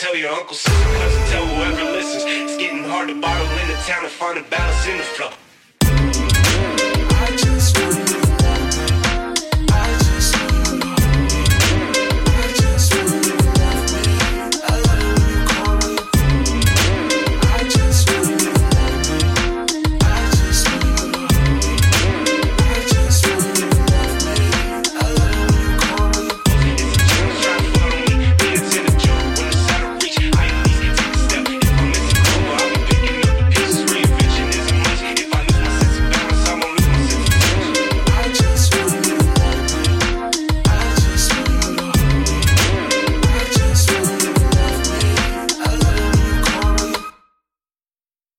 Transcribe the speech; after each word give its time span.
Tell 0.00 0.16
your 0.16 0.30
uncle, 0.30 0.54
sister, 0.54 0.72
cousin, 0.72 1.22
tell 1.26 1.46
whoever 1.46 1.92
listens. 1.92 2.24
It's 2.26 2.56
getting 2.56 2.84
hard 2.84 3.08
to 3.08 3.20
bottle 3.20 3.46
in 3.46 3.68
the 3.68 3.74
town 3.86 4.02
and 4.02 4.10
find 4.10 4.38
a 4.38 4.42
balance 4.42 4.86
in 4.86 4.96
the 4.96 5.04
flow. 5.04 5.49